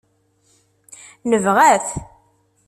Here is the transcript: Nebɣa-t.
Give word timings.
Nebɣa-t. 1.29 1.87